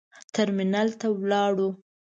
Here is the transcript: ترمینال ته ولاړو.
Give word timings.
ترمینال 0.33 0.89
ته 0.99 1.07
ولاړو. 1.19 1.69